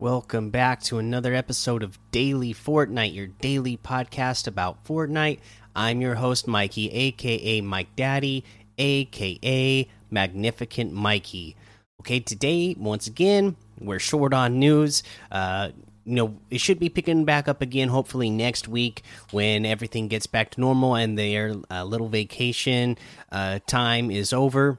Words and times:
Welcome 0.00 0.48
back 0.48 0.80
to 0.84 0.96
another 0.96 1.34
episode 1.34 1.82
of 1.82 1.98
Daily 2.10 2.54
Fortnite, 2.54 3.14
your 3.14 3.26
daily 3.26 3.76
podcast 3.76 4.46
about 4.46 4.82
Fortnite. 4.82 5.40
I'm 5.76 6.00
your 6.00 6.14
host, 6.14 6.48
Mikey, 6.48 6.90
aka 6.90 7.60
Mike 7.60 7.94
Daddy, 7.96 8.42
aka 8.78 9.86
Magnificent 10.10 10.94
Mikey. 10.94 11.54
Okay, 12.00 12.18
today, 12.18 12.74
once 12.78 13.08
again, 13.08 13.56
we're 13.78 13.98
short 13.98 14.32
on 14.32 14.58
news. 14.58 15.02
Uh, 15.30 15.68
you 16.06 16.14
know, 16.14 16.34
it 16.48 16.62
should 16.62 16.78
be 16.78 16.88
picking 16.88 17.26
back 17.26 17.46
up 17.46 17.60
again, 17.60 17.90
hopefully 17.90 18.30
next 18.30 18.68
week 18.68 19.02
when 19.32 19.66
everything 19.66 20.08
gets 20.08 20.26
back 20.26 20.52
to 20.52 20.62
normal 20.62 20.94
and 20.94 21.18
their 21.18 21.56
uh, 21.70 21.84
little 21.84 22.08
vacation 22.08 22.96
uh, 23.30 23.58
time 23.66 24.10
is 24.10 24.32
over. 24.32 24.78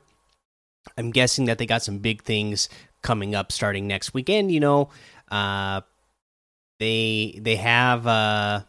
I'm 0.97 1.11
guessing 1.11 1.45
that 1.45 1.59
they 1.59 1.67
got 1.67 1.83
some 1.83 1.99
big 1.99 2.23
things 2.23 2.69
coming 3.01 3.35
up 3.35 3.51
starting 3.51 3.87
next 3.87 4.13
weekend. 4.13 4.51
You 4.51 4.59
know, 4.59 4.89
uh, 5.29 5.81
they 6.79 7.39
they 7.41 7.55
have 7.57 8.07
uh, 8.07 8.61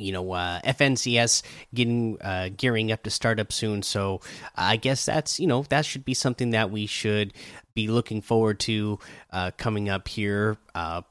you 0.00 0.12
know 0.12 0.32
uh, 0.32 0.60
FNCS 0.62 1.42
getting 1.74 2.20
uh, 2.20 2.48
gearing 2.56 2.90
up 2.90 3.02
to 3.04 3.10
start 3.10 3.38
up 3.38 3.52
soon. 3.52 3.82
So 3.82 4.20
I 4.56 4.76
guess 4.76 5.04
that's 5.04 5.38
you 5.38 5.46
know 5.46 5.64
that 5.68 5.84
should 5.84 6.04
be 6.04 6.14
something 6.14 6.50
that 6.50 6.70
we 6.70 6.86
should 6.86 7.32
be 7.74 7.86
looking 7.86 8.22
forward 8.22 8.58
to 8.60 8.98
uh, 9.30 9.50
coming 9.56 9.88
up 9.88 10.08
here 10.08 10.56
uh, 10.74 11.02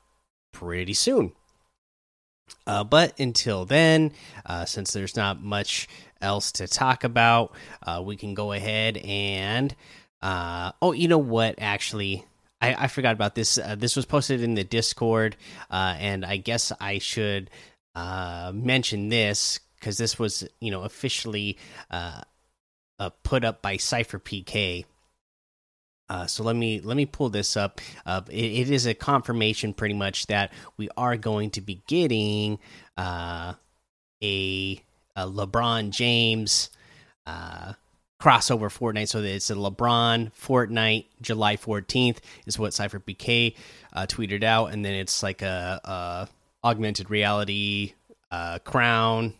pretty 0.52 0.94
soon. 0.94 1.32
Uh, 2.66 2.84
but 2.84 3.20
until 3.20 3.66
then, 3.66 4.12
uh, 4.46 4.66
since 4.66 4.92
there's 4.92 5.16
not 5.16 5.42
much 5.42 5.88
else 6.22 6.52
to 6.52 6.68
talk 6.68 7.04
about, 7.04 7.56
uh, 7.84 8.02
we 8.04 8.16
can 8.16 8.34
go 8.34 8.52
ahead 8.52 8.98
and. 8.98 9.76
Uh, 10.22 10.72
oh, 10.82 10.92
you 10.92 11.08
know 11.08 11.18
what? 11.18 11.56
Actually, 11.60 12.26
I, 12.62 12.74
I 12.74 12.88
forgot 12.88 13.14
about 13.14 13.36
this. 13.36 13.58
Uh, 13.58 13.76
this 13.76 13.96
was 13.96 14.06
posted 14.06 14.42
in 14.42 14.56
the 14.56 14.64
Discord, 14.64 15.38
uh, 15.72 15.96
and 15.98 16.26
I 16.26 16.38
guess 16.38 16.72
I 16.80 17.00
should 17.00 17.50
uh, 17.96 18.52
mention 18.54 19.10
this 19.10 19.60
because 19.80 19.98
this 19.98 20.20
was, 20.20 20.48
you 20.60 20.72
know, 20.72 20.82
officially 20.84 21.58
uh, 21.90 22.22
uh, 23.00 23.10
put 23.24 23.46
up 23.46 23.62
by 23.62 23.78
Cypher 23.78 24.20
PK. 24.20 24.86
So 26.28 26.44
let 26.44 26.56
me 26.56 26.82
let 26.82 26.98
me 26.98 27.06
pull 27.06 27.30
this 27.30 27.56
up. 27.56 27.80
Uh, 28.04 28.22
it, 28.30 28.34
it 28.44 28.70
is 28.72 28.88
a 28.88 28.96
confirmation, 28.96 29.74
pretty 29.74 29.94
much, 29.94 30.26
that 30.26 30.52
we 30.76 30.90
are 30.98 31.16
going 31.16 31.52
to 31.52 31.62
be 31.62 31.84
getting 31.88 32.58
uh, 32.98 33.54
a, 34.24 34.82
a 35.16 35.28
LeBron 35.28 35.92
James 35.92 36.72
uh, 37.28 37.74
crossover 38.20 38.70
Fortnite. 38.70 39.08
So 39.08 39.20
it's 39.20 39.50
a 39.50 39.56
LeBron 39.56 40.32
Fortnite 40.34 41.06
July 41.22 41.56
14th 41.56 42.18
is 42.46 42.60
what 42.60 42.74
Cypher 42.74 43.00
PK 43.00 43.56
uh, 43.94 44.06
tweeted 44.08 44.44
out, 44.44 44.68
and 44.68 44.84
then 44.84 44.94
it's 44.94 45.24
like 45.24 45.42
a, 45.42 45.80
a 45.84 46.68
augmented 46.68 47.10
reality 47.10 47.94
uh, 48.32 48.60
crown. 48.60 49.34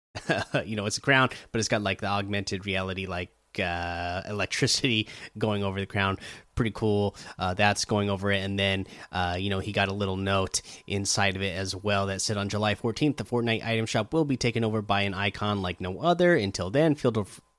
you 0.64 0.76
know, 0.76 0.86
it's 0.86 0.98
a 0.98 1.02
crown, 1.02 1.28
but 1.52 1.58
it's 1.58 1.68
got 1.68 1.82
like 1.82 2.00
the 2.00 2.06
augmented 2.06 2.66
reality 2.66 3.06
like 3.06 3.30
uh, 3.60 4.22
electricity 4.28 5.08
going 5.38 5.62
over 5.62 5.78
the 5.78 5.86
crown. 5.86 6.18
Pretty 6.54 6.72
cool. 6.72 7.16
Uh, 7.38 7.54
that's 7.54 7.84
going 7.84 8.08
over 8.08 8.30
it. 8.30 8.42
And 8.42 8.58
then, 8.58 8.86
uh, 9.12 9.36
you 9.38 9.50
know, 9.50 9.58
he 9.58 9.72
got 9.72 9.88
a 9.88 9.94
little 9.94 10.16
note 10.16 10.62
inside 10.86 11.36
of 11.36 11.42
it 11.42 11.56
as 11.56 11.76
well 11.76 12.06
that 12.06 12.22
said 12.22 12.36
on 12.36 12.48
July 12.48 12.74
14th, 12.74 13.18
the 13.18 13.24
Fortnite 13.24 13.64
item 13.64 13.86
shop 13.86 14.12
will 14.12 14.24
be 14.24 14.36
taken 14.36 14.64
over 14.64 14.80
by 14.82 15.02
an 15.02 15.14
icon 15.14 15.62
like 15.62 15.80
no 15.80 16.00
other. 16.00 16.34
Until 16.34 16.70
then, 16.70 16.94
feel, 16.94 17.12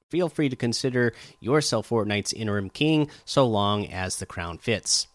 feel 0.09 0.29
free 0.29 0.49
to 0.49 0.55
consider 0.55 1.13
yourself 1.39 1.89
Fortnite's 1.89 2.33
interim 2.33 2.69
king 2.69 3.09
so 3.25 3.45
long 3.45 3.87
as 3.87 4.17
the 4.17 4.25
crown 4.25 4.57
fits. 4.57 5.07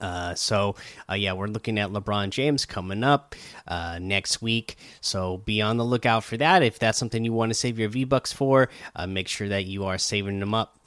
Uh, 0.00 0.34
so 0.34 0.76
uh, 1.08 1.14
yeah, 1.14 1.32
we're 1.32 1.46
looking 1.46 1.78
at 1.78 1.90
LeBron 1.90 2.30
James 2.30 2.66
coming 2.66 3.02
up 3.02 3.34
uh, 3.66 3.98
next 4.00 4.42
week. 4.42 4.76
So 5.00 5.38
be 5.38 5.62
on 5.62 5.78
the 5.78 5.84
lookout 5.84 6.24
for 6.24 6.36
that. 6.36 6.62
If 6.62 6.78
that's 6.78 6.98
something 6.98 7.24
you 7.24 7.32
want 7.32 7.50
to 7.50 7.54
save 7.54 7.78
your 7.78 7.88
V 7.88 8.04
Bucks 8.04 8.32
for, 8.32 8.68
uh, 8.94 9.06
make 9.06 9.28
sure 9.28 9.48
that 9.48 9.64
you 9.64 9.84
are 9.86 9.98
saving 9.98 10.40
them 10.40 10.54
up. 10.54 10.78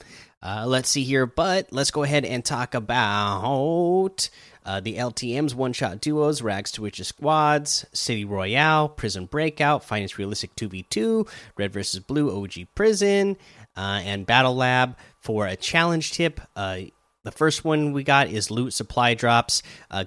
Uh, 0.42 0.66
let's 0.66 0.90
see 0.90 1.04
here, 1.04 1.26
but 1.26 1.68
let's 1.72 1.92
go 1.92 2.04
ahead 2.04 2.24
and 2.24 2.46
talk 2.46 2.74
about 2.74 4.30
uh, 4.66 4.80
the 4.80 4.96
LTM's 4.96 5.54
one 5.54 5.74
shot 5.74 6.00
duos, 6.00 6.42
Rags 6.42 6.72
to 6.74 6.82
Witches 6.82 7.10
squads, 7.10 7.86
City 7.92 8.24
Royale, 8.24 8.88
Prison 8.88 9.26
Breakout, 9.26 9.84
Finest 9.84 10.18
Realistic 10.18 10.56
2v2, 10.56 11.28
Red 11.58 11.74
vs. 11.74 12.00
Blue 12.00 12.42
OG 12.42 12.68
Prison, 12.74 13.36
uh, 13.76 14.02
and 14.04 14.26
Battle 14.26 14.56
Lab 14.56 14.96
for 15.20 15.46
a 15.46 15.58
challenge 15.58 16.14
tip. 16.14 16.40
Uh, 16.56 16.82
the 17.24 17.32
first 17.32 17.66
one 17.66 17.92
we 17.92 18.04
got 18.04 18.30
is 18.30 18.50
loot 18.50 18.72
supply 18.74 19.16
drops. 19.16 19.62
Uh, 19.92 20.06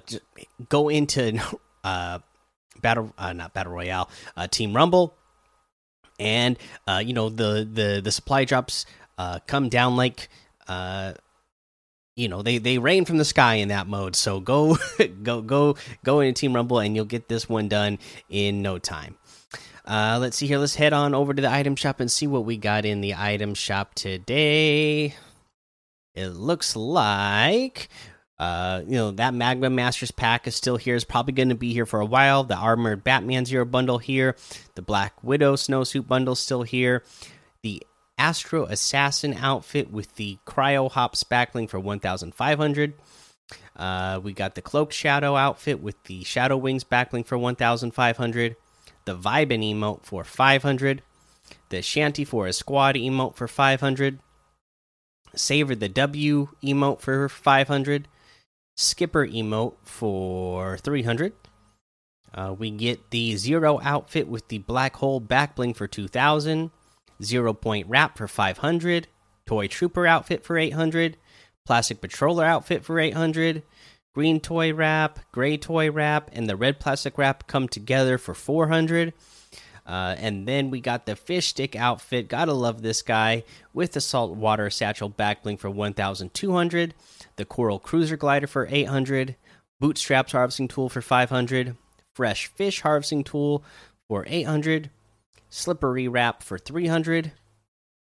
go 0.67 0.89
into 0.89 1.39
uh, 1.83 2.19
battle, 2.81 3.13
uh, 3.19 3.33
not 3.33 3.53
battle 3.53 3.73
royale, 3.73 4.09
Team 4.49 4.75
Rumble, 4.75 5.15
and 6.19 6.57
you 7.01 7.13
know 7.13 7.29
the 7.29 7.67
the 7.71 8.01
the 8.03 8.11
supply 8.11 8.45
drops 8.45 8.85
uh, 9.17 9.39
come 9.47 9.69
down 9.69 9.95
like 9.95 10.29
uh, 10.67 11.13
you 12.15 12.27
know 12.27 12.41
they 12.41 12.57
they 12.57 12.77
rain 12.77 13.05
from 13.05 13.17
the 13.17 13.25
sky 13.25 13.55
in 13.55 13.69
that 13.69 13.87
mode. 13.87 14.15
So 14.15 14.39
go 14.39 14.77
go 15.23 15.41
go 15.41 15.75
go 16.03 16.19
into 16.19 16.39
Team 16.39 16.53
Rumble, 16.53 16.79
and 16.79 16.95
you'll 16.95 17.05
get 17.05 17.27
this 17.27 17.49
one 17.49 17.67
done 17.67 17.99
in 18.29 18.61
no 18.61 18.79
time. 18.79 19.17
Uh, 19.85 20.17
let's 20.21 20.37
see 20.37 20.47
here. 20.47 20.59
Let's 20.59 20.75
head 20.75 20.93
on 20.93 21.13
over 21.13 21.33
to 21.33 21.41
the 21.41 21.51
item 21.51 21.75
shop 21.75 21.99
and 21.99 22.11
see 22.11 22.27
what 22.27 22.45
we 22.45 22.57
got 22.57 22.85
in 22.85 23.01
the 23.01 23.15
item 23.15 23.53
shop 23.53 23.95
today. 23.95 25.15
It 26.15 26.29
looks 26.29 26.75
like 26.75 27.89
uh, 28.39 28.81
you 28.85 28.95
know 28.95 29.11
that 29.11 29.33
Magma 29.33 29.69
Masters 29.69 30.11
pack 30.11 30.47
is 30.47 30.55
still 30.55 30.77
here. 30.77 30.95
Is 30.95 31.03
probably 31.03 31.33
going 31.33 31.49
to 31.49 31.55
be 31.55 31.73
here 31.73 31.85
for 31.85 31.99
a 31.99 32.05
while. 32.05 32.43
The 32.43 32.55
armored 32.55 33.03
Batman 33.03 33.45
Zero 33.45 33.65
bundle 33.65 33.97
here. 33.97 34.35
The 34.75 34.81
Black 34.81 35.23
Widow 35.23 35.55
snowsuit 35.55 36.07
bundle 36.07 36.35
still 36.35 36.63
here. 36.63 37.03
Astro 38.17 38.65
Assassin 38.65 39.33
outfit 39.33 39.91
with 39.91 40.15
the 40.15 40.37
Cryo 40.45 40.91
Hops 40.91 41.23
backling 41.23 41.67
for 41.67 41.79
1,500. 41.79 42.93
Uh, 43.75 44.19
we 44.23 44.33
got 44.33 44.55
the 44.55 44.61
Cloaked 44.61 44.93
Shadow 44.93 45.35
outfit 45.35 45.81
with 45.81 46.01
the 46.03 46.23
Shadow 46.23 46.57
Wings 46.57 46.83
backling 46.83 47.25
for 47.25 47.37
1,500. 47.37 48.55
The 49.05 49.15
Vibin 49.17 49.73
emote 49.73 50.03
for 50.03 50.23
500. 50.23 51.01
The 51.69 51.81
Shanty 51.81 52.23
for 52.23 52.47
a 52.47 52.53
Squad 52.53 52.95
emote 52.95 53.35
for 53.35 53.47
500. 53.47 54.19
Savor 55.35 55.75
the 55.75 55.89
W 55.89 56.49
emote 56.63 57.01
for 57.01 57.27
500. 57.27 58.07
Skipper 58.75 59.27
emote 59.27 59.75
for 59.83 60.77
300. 60.77 61.33
Uh, 62.33 62.55
we 62.57 62.71
get 62.71 63.11
the 63.11 63.35
Zero 63.35 63.79
outfit 63.83 64.27
with 64.27 64.47
the 64.47 64.59
Black 64.59 64.95
Hole 64.95 65.21
backbling 65.21 65.75
for 65.75 65.87
2000. 65.87 66.71
Zero 67.21 67.53
Point 67.53 67.87
Wrap 67.87 68.17
for 68.17 68.27
500. 68.27 69.07
Toy 69.45 69.67
Trooper 69.67 70.07
outfit 70.07 70.43
for 70.43 70.57
800. 70.57 71.17
Plastic 71.65 72.01
Patroller 72.01 72.45
outfit 72.45 72.83
for 72.83 72.99
800. 72.99 73.63
Green 74.13 74.39
Toy 74.39 74.71
Wrap, 74.73 75.19
Gray 75.31 75.57
Toy 75.57 75.89
Wrap, 75.89 76.29
and 76.33 76.47
the 76.47 76.55
Red 76.55 76.79
Plastic 76.79 77.17
Wrap 77.17 77.47
come 77.47 77.67
together 77.67 78.17
for 78.17 78.33
400. 78.33 79.13
Uh, 79.85 80.15
and 80.17 80.47
then 80.47 80.69
we 80.69 80.79
got 80.79 81.05
the 81.05 81.15
fish 81.15 81.47
stick 81.47 81.75
outfit. 81.75 82.29
Gotta 82.29 82.53
love 82.53 82.81
this 82.81 83.01
guy 83.01 83.43
with 83.73 83.93
the 83.93 84.01
saltwater 84.01 84.69
satchel 84.69 85.09
backbling 85.09 85.59
for 85.59 85.69
1,200. 85.69 86.93
The 87.35 87.45
coral 87.45 87.79
cruiser 87.79 88.15
glider 88.15 88.47
for 88.47 88.67
800. 88.69 89.35
Bootstraps 89.79 90.31
harvesting 90.31 90.67
tool 90.67 90.89
for 90.89 91.01
500. 91.01 91.75
Fresh 92.13 92.47
fish 92.47 92.81
harvesting 92.81 93.23
tool 93.23 93.63
for 94.07 94.23
800. 94.27 94.89
Slippery 95.55 96.07
wrap 96.07 96.41
for 96.41 96.57
300. 96.57 97.31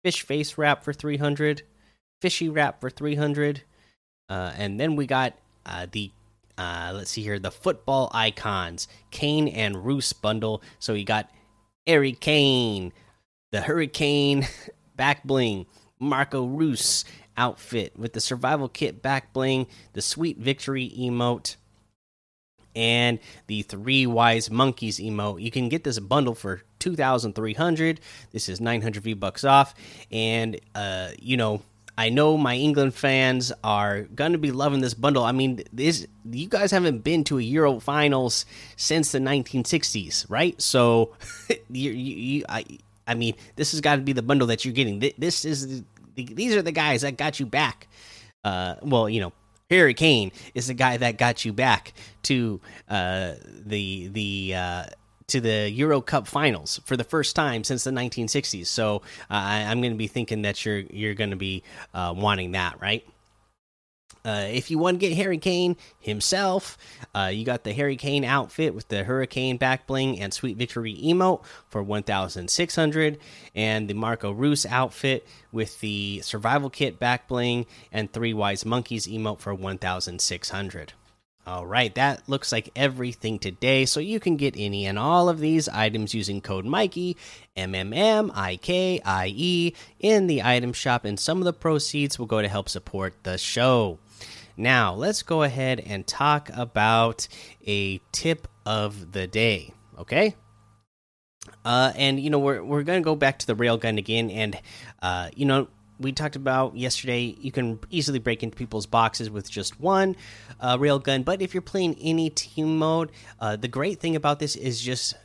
Fish 0.02 0.22
face 0.22 0.58
wrap 0.58 0.82
for 0.82 0.94
300. 0.94 1.64
Fishy 2.22 2.48
wrap 2.48 2.80
for 2.80 2.90
300. 2.90 3.64
Uh, 4.30 4.54
and 4.58 4.80
then 4.80 4.96
we 4.96 5.06
got 5.06 5.34
uh, 5.66 5.86
the 5.92 6.10
uh, 6.58 6.94
let's 6.96 7.12
see 7.12 7.22
here 7.22 7.40
the 7.40 7.52
football 7.52 8.10
icons 8.14 8.88
Kane 9.12 9.50
and 9.50 9.86
Reus 9.86 10.14
bundle. 10.14 10.62
So 10.80 10.94
you 10.94 11.04
got 11.04 11.30
Harry 11.86 12.14
Kane, 12.14 12.94
the 13.52 13.60
Hurricane 13.60 14.48
back 14.96 15.26
bling, 15.26 15.66
Marco 16.00 16.46
Reus 16.46 17.04
outfit 17.36 18.00
with 18.00 18.14
the 18.14 18.22
survival 18.22 18.70
kit 18.70 19.02
back 19.02 19.34
bling, 19.34 19.68
the 19.92 20.02
sweet 20.02 20.38
victory 20.38 20.94
emote, 20.98 21.58
and 22.76 23.20
the 23.48 23.62
three 23.64 24.06
wise 24.06 24.50
monkeys 24.50 25.00
emote. 25.00 25.42
You 25.42 25.52
can 25.52 25.70
get 25.70 25.84
this 25.84 26.00
bundle 26.00 26.36
for 26.36 26.62
2300. 26.80 28.00
This 28.32 28.50
is 28.50 28.60
900 28.60 29.04
V 29.04 29.14
bucks 29.14 29.44
off 29.44 29.74
and 30.12 30.60
uh 30.76 31.10
you 31.20 31.38
know 31.38 31.62
I 31.98 32.10
know 32.10 32.38
my 32.38 32.56
England 32.56 32.96
fans 32.96 33.52
are 33.64 34.02
going 34.02 34.32
to 34.32 34.40
be 34.40 34.52
loving 34.52 34.82
this 34.82 34.96
bundle. 34.96 35.24
I 35.24 35.32
mean, 35.32 35.64
this 35.72 36.08
you 36.30 36.48
guys 36.48 36.72
haven't 36.72 37.00
been 37.00 37.24
to 37.26 37.38
a 37.38 37.42
Euro 37.42 37.80
finals 37.80 38.46
since 38.76 39.12
the 39.12 39.20
1960s, 39.20 40.28
right? 40.30 40.60
So, 40.60 41.16
you, 41.50 41.92
you, 41.92 42.16
you, 42.16 42.46
I, 42.50 42.66
I 43.06 43.14
mean, 43.14 43.36
this 43.56 43.72
has 43.72 43.82
got 43.82 43.98
to 43.98 44.02
be 44.02 44.14
the 44.14 44.24
bundle 44.24 44.48
that 44.48 44.66
you're 44.66 44.74
getting. 44.74 45.00
This 45.18 45.46
is 45.46 45.84
the, 46.16 46.26
these 46.26 46.56
are 46.56 46.64
the 46.64 46.72
guys 46.72 47.02
that 47.02 47.18
got 47.18 47.40
you 47.40 47.46
back. 47.46 47.88
Uh, 48.44 48.76
well, 48.82 49.08
you 49.08 49.22
know, 49.22 49.34
Hurricane 49.74 50.32
is 50.54 50.68
the 50.68 50.74
guy 50.74 50.98
that 50.98 51.18
got 51.18 51.46
you 51.46 51.54
back 51.54 51.94
to 52.24 52.62
uh, 52.90 53.34
the 53.66 54.08
the 54.08 54.56
uh, 54.56 54.86
to 55.28 55.42
the 55.42 55.70
Euro 55.72 56.02
Cup 56.02 56.28
finals 56.28 56.80
for 56.86 56.98
the 56.98 57.04
first 57.04 57.36
time 57.36 57.64
since 57.64 57.84
the 57.84 57.92
1960s. 57.92 58.68
So 58.68 58.98
uh, 59.30 59.34
I, 59.34 59.60
am 59.60 59.82
going 59.82 59.94
to 59.94 59.98
be 59.98 60.08
thinking 60.08 60.44
that 60.44 60.66
you're 60.66 60.80
you're 60.80 61.16
going 61.16 61.32
to 61.32 61.36
be 61.36 61.64
uh, 61.94 62.14
wanting 62.16 62.52
that, 62.52 62.80
right? 62.82 63.06
Uh, 64.26 64.48
if 64.50 64.72
you 64.72 64.78
want 64.78 65.00
to 65.00 65.08
get 65.08 65.16
Harry 65.16 65.38
Kane 65.38 65.76
himself, 66.00 66.78
uh, 67.14 67.30
you 67.34 67.44
got 67.44 67.64
the 67.64 67.74
Harry 67.74 67.98
Kane 67.98 68.24
outfit 68.24 68.74
with 68.74 68.88
the 68.88 69.04
Hurricane 69.04 69.58
back 69.58 69.86
bling 69.86 70.20
and 70.20 70.34
Sweet 70.34 70.56
Victory 70.58 70.96
emote 71.04 71.44
for 71.70 71.84
1,600, 71.84 73.20
and 73.54 73.90
the 73.90 73.94
Marco 73.94 74.32
Reus 74.32 74.66
outfit 74.66 75.28
with 75.52 75.80
the 75.82 76.22
Survival 76.22 76.70
Kit 76.70 77.00
back 77.00 77.28
bling 77.28 77.66
and 77.92 78.12
Three 78.12 78.34
Wise 78.34 78.66
Monkeys 78.66 79.08
emote 79.08 79.40
for 79.40 79.54
1,600. 79.54 80.94
All 81.46 81.66
right, 81.66 81.94
that 81.96 82.24
looks 82.28 82.54
like 82.54 82.70
everything 82.74 83.38
today. 83.38 83.86
So 83.86 84.00
you 84.00 84.22
can 84.22 84.38
get 84.38 84.56
any 84.58 84.86
and 84.86 84.98
all 84.98 85.28
of 85.28 85.40
these 85.40 85.68
items 85.68 86.14
using 86.14 86.40
code 86.40 86.64
Mikey, 86.64 87.18
M 87.58 87.76
M 87.76 87.92
M 87.92 88.32
I 88.34 88.56
K 88.56 89.02
I 89.04 89.34
E, 89.36 89.74
in 90.00 90.28
the 90.28 90.42
item 90.42 90.72
shop, 90.72 91.04
and 91.04 91.20
some 91.20 91.40
of 91.40 91.44
the 91.44 91.52
proceeds 91.52 92.18
will 92.18 92.28
go 92.28 92.42
to 92.42 92.48
help 92.48 92.70
support 92.70 93.14
the 93.24 93.38
show. 93.38 94.00
Now, 94.56 94.94
let's 94.94 95.22
go 95.22 95.44
ahead 95.44 95.82
and 95.82 96.08
talk 96.08 96.50
about 96.54 97.28
a 97.68 97.98
tip 98.14 98.48
of 98.66 99.12
the 99.12 99.28
day, 99.28 99.74
okay? 100.00 100.36
Uh, 101.66 101.92
and 101.98 102.22
you 102.22 102.30
know 102.30 102.40
we're 102.40 102.64
we're 102.64 102.84
gonna 102.84 103.02
go 103.02 103.16
back 103.16 103.40
to 103.40 103.48
the 103.48 103.56
railgun 103.56 103.98
again, 103.98 104.30
and 104.30 104.58
uh, 105.02 105.30
you 105.36 105.46
know 105.46 105.68
we 106.00 106.12
talked 106.12 106.36
about 106.36 106.76
yesterday, 106.76 107.36
you 107.40 107.52
can 107.52 107.80
easily 107.90 108.20
break 108.20 108.44
into 108.44 108.56
people's 108.56 108.86
boxes 108.86 109.30
with 109.30 109.50
just 109.50 109.80
one 109.80 110.16
uh, 110.60 110.78
railgun. 110.78 111.26
But 111.26 111.42
if 111.42 111.54
you're 111.54 111.62
playing 111.62 111.98
any 112.02 112.30
team 112.30 112.78
mode, 112.78 113.12
uh, 113.40 113.56
the 113.56 113.68
great 113.68 114.00
thing 114.00 114.16
about 114.16 114.40
this 114.40 114.56
is 114.56 114.82
just 114.82 115.16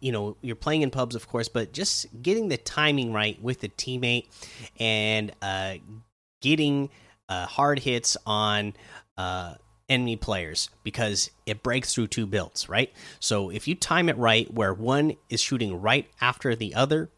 you 0.00 0.12
know 0.12 0.36
you're 0.42 0.56
playing 0.56 0.82
in 0.82 0.90
pubs, 0.90 1.14
of 1.14 1.28
course, 1.28 1.48
but 1.48 1.72
just 1.72 2.06
getting 2.22 2.48
the 2.48 2.58
timing 2.58 3.12
right 3.12 3.40
with 3.42 3.60
the 3.60 3.68
teammate 3.68 4.28
and 4.78 5.32
uh, 5.42 5.74
getting 6.42 6.90
uh, 7.28 7.46
hard 7.46 7.78
hits 7.78 8.16
on 8.26 8.74
uh, 9.16 9.54
enemy 9.88 10.16
players 10.16 10.70
because 10.82 11.30
it 11.46 11.62
breaks 11.62 11.94
through 11.94 12.08
two 12.08 12.26
builds, 12.26 12.68
right? 12.68 12.92
So 13.20 13.50
if 13.50 13.66
you 13.66 13.74
time 13.74 14.08
it 14.08 14.16
right, 14.18 14.52
where 14.52 14.74
one 14.74 15.16
is 15.28 15.40
shooting 15.40 15.80
right 15.80 16.06
after 16.20 16.54
the 16.54 16.74
other, 16.74 17.10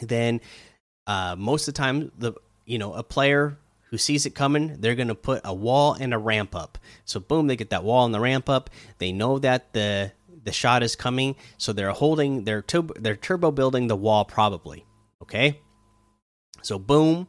then 0.00 0.40
uh, 1.10 1.34
most 1.36 1.66
of 1.66 1.74
the 1.74 1.78
time 1.78 2.12
the 2.18 2.32
you 2.66 2.78
know 2.78 2.94
a 2.94 3.02
player 3.02 3.58
who 3.90 3.98
sees 3.98 4.26
it 4.26 4.34
coming 4.36 4.80
they're 4.80 4.94
going 4.94 5.08
to 5.08 5.14
put 5.16 5.40
a 5.44 5.52
wall 5.52 5.94
and 5.94 6.14
a 6.14 6.18
ramp 6.18 6.54
up. 6.54 6.78
So 7.04 7.18
boom 7.18 7.48
they 7.48 7.56
get 7.56 7.70
that 7.70 7.82
wall 7.82 8.04
and 8.04 8.14
the 8.14 8.20
ramp 8.20 8.48
up. 8.48 8.70
They 8.98 9.10
know 9.10 9.40
that 9.40 9.72
the 9.72 10.12
the 10.44 10.52
shot 10.52 10.84
is 10.84 10.94
coming. 10.94 11.34
So 11.58 11.72
they're 11.72 11.90
holding 11.90 12.44
their 12.44 12.62
turbo 12.62 12.94
they're 12.96 13.16
turbo 13.16 13.50
building 13.50 13.88
the 13.88 13.96
wall 13.96 14.24
probably 14.24 14.86
okay? 15.20 15.60
So 16.62 16.78
boom 16.78 17.26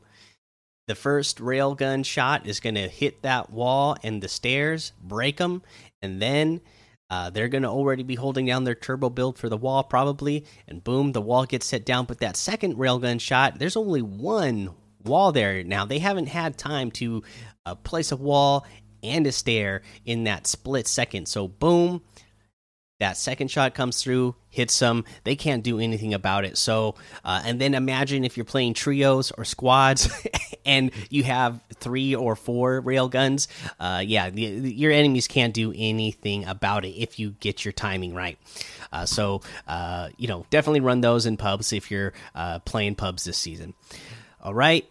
the 0.87 0.93
first 0.93 1.39
railgun 1.39 2.05
shot 2.05 2.45
is 2.45 2.59
going 2.59 2.75
to 2.75 2.87
hit 2.87 3.23
that 3.23 3.49
wall 3.49 3.97
and 4.03 4.21
the 4.21 4.27
stairs 4.27 4.91
break 5.01 5.37
them 5.37 5.63
and 6.03 6.21
then 6.21 6.61
uh, 7.11 7.29
they're 7.29 7.49
going 7.49 7.63
to 7.63 7.69
already 7.69 8.03
be 8.03 8.15
holding 8.15 8.45
down 8.45 8.63
their 8.63 8.73
turbo 8.73 9.09
build 9.09 9.37
for 9.37 9.49
the 9.49 9.57
wall, 9.57 9.83
probably. 9.83 10.45
And 10.65 10.81
boom, 10.81 11.11
the 11.11 11.19
wall 11.21 11.45
gets 11.45 11.65
set 11.65 11.85
down. 11.85 12.05
But 12.05 12.19
that 12.19 12.37
second 12.37 12.77
railgun 12.77 13.19
shot, 13.19 13.59
there's 13.59 13.75
only 13.75 14.01
one 14.01 14.73
wall 15.03 15.33
there. 15.33 15.61
Now, 15.61 15.85
they 15.85 15.99
haven't 15.99 16.27
had 16.27 16.57
time 16.57 16.89
to 16.91 17.21
uh, 17.65 17.75
place 17.75 18.13
a 18.13 18.15
wall 18.15 18.65
and 19.03 19.27
a 19.27 19.33
stair 19.33 19.81
in 20.05 20.23
that 20.23 20.47
split 20.47 20.87
second. 20.87 21.27
So, 21.27 21.49
boom, 21.49 22.01
that 23.01 23.18
second 23.18 23.50
shot 23.50 23.74
comes 23.74 24.00
through, 24.00 24.36
hits 24.51 24.77
them. 24.77 25.06
They 25.24 25.36
can't 25.36 25.63
do 25.63 25.80
anything 25.80 26.13
about 26.13 26.45
it. 26.45 26.56
So, 26.56 26.94
uh, 27.25 27.42
and 27.44 27.59
then 27.59 27.74
imagine 27.74 28.24
if 28.24 28.38
you're 28.38 28.45
playing 28.45 28.75
trios 28.75 29.31
or 29.31 29.44
squads 29.44 30.07
and 30.68 30.92
you 31.09 31.24
have 31.24 31.59
three 31.74 32.13
or 32.13 32.36
four 32.36 32.80
rail 32.80 33.09
guns. 33.09 33.48
Uh, 33.80 34.03
yeah, 34.06 34.30
the, 34.30 34.42
your 34.42 34.92
enemies 34.92 35.27
can't 35.27 35.51
do 35.51 35.74
anything 35.75 36.45
about 36.45 36.86
it 36.86 36.89
if 36.89 37.18
you 37.18 37.31
get 37.39 37.65
your 37.65 37.71
timing 37.71 38.13
right. 38.13 38.38
Uh, 38.94 39.07
so, 39.07 39.42
uh, 39.68 40.09
you 40.18 40.27
know, 40.27 40.45
definitely 40.51 40.81
run 40.81 41.01
those 41.01 41.25
in 41.25 41.38
pubs 41.38 41.74
if 41.74 41.89
you're 41.89 42.13
uh, 42.36 42.59
playing 42.59 42.94
pubs 42.94 43.24
this 43.24 43.38
season. 43.38 43.74
All 44.44 44.53
right 44.53 44.90